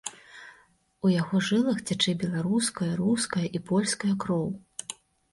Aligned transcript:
У 1.07 1.09
яго 1.21 1.41
жылах 1.49 1.77
цячэ 1.87 2.15
беларуская, 2.23 2.87
руская 3.01 3.43
і 3.59 3.61
польская 3.73 4.13
кроў. 4.25 4.49